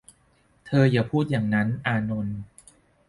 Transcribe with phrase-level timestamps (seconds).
[0.65, 2.39] เธออย่าพูดอย่างนั้น อานนท์